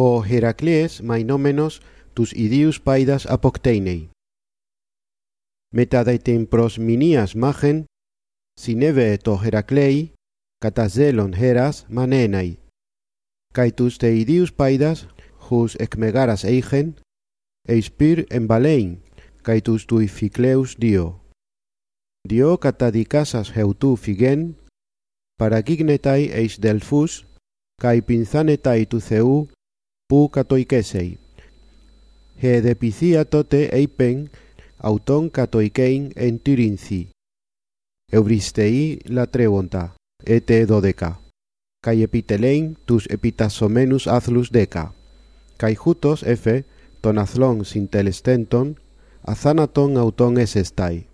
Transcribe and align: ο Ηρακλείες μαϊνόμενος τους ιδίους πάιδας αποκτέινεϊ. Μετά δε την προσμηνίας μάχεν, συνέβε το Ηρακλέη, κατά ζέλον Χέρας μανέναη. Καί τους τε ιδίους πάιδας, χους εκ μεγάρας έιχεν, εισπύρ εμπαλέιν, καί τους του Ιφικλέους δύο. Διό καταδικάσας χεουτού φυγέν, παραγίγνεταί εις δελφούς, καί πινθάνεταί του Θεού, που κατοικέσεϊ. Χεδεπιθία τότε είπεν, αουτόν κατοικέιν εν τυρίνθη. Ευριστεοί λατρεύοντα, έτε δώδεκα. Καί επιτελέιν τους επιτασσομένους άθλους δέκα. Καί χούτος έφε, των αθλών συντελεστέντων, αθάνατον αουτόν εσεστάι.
ο 0.00 0.24
Ηρακλείες 0.24 1.00
μαϊνόμενος 1.00 1.80
τους 2.12 2.32
ιδίους 2.32 2.82
πάιδας 2.82 3.26
αποκτέινεϊ. 3.26 4.10
Μετά 5.74 6.02
δε 6.02 6.16
την 6.16 6.48
προσμηνίας 6.48 7.34
μάχεν, 7.34 7.84
συνέβε 8.52 9.16
το 9.16 9.42
Ηρακλέη, 9.44 10.12
κατά 10.58 10.86
ζέλον 10.88 11.34
Χέρας 11.34 11.86
μανέναη. 11.88 12.58
Καί 13.52 13.72
τους 13.72 13.96
τε 13.96 14.16
ιδίους 14.18 14.54
πάιδας, 14.54 15.06
χους 15.38 15.74
εκ 15.74 15.96
μεγάρας 15.96 16.44
έιχεν, 16.44 16.94
εισπύρ 17.68 18.24
εμπαλέιν, 18.28 18.98
καί 19.42 19.60
τους 19.60 19.84
του 19.84 19.98
Ιφικλέους 19.98 20.74
δύο. 20.74 21.24
Διό 22.28 22.58
καταδικάσας 22.58 23.50
χεουτού 23.50 23.96
φυγέν, 23.96 24.56
παραγίγνεταί 25.34 26.22
εις 26.22 26.58
δελφούς, 26.58 27.24
καί 27.82 28.02
πινθάνεταί 28.02 28.86
του 28.86 29.00
Θεού, 29.00 29.48
που 30.08 30.28
κατοικέσεϊ. 30.32 31.18
Χεδεπιθία 32.38 33.28
τότε 33.28 33.64
είπεν, 33.80 34.30
αουτόν 34.76 35.30
κατοικέιν 35.30 36.10
εν 36.14 36.42
τυρίνθη. 36.42 37.08
Ευριστεοί 38.12 39.00
λατρεύοντα, 39.08 39.94
έτε 40.24 40.64
δώδεκα. 40.64 41.20
Καί 41.80 42.02
επιτελέιν 42.02 42.76
τους 42.84 43.04
επιτασσομένους 43.04 44.06
άθλους 44.06 44.48
δέκα. 44.48 44.94
Καί 45.56 45.74
χούτος 45.74 46.22
έφε, 46.22 46.64
των 47.00 47.18
αθλών 47.18 47.64
συντελεστέντων, 47.64 48.76
αθάνατον 49.20 49.96
αουτόν 49.96 50.36
εσεστάι. 50.36 51.04